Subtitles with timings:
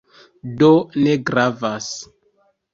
[0.63, 0.69] Do,
[1.05, 1.93] ne gravas."